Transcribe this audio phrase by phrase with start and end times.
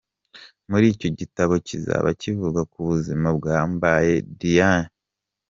[0.69, 4.91] Muri icyo gitabo kizaba kivuga ku buzima bwa Mbaye Diagne.